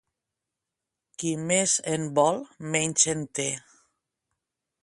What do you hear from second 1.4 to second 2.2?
més en